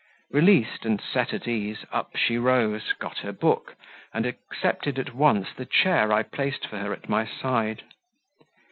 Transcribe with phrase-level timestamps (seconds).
[0.31, 3.75] Released, and set at ease, up she rose, got her book,
[4.15, 7.83] and accepted at once the chair I placed for her at my side.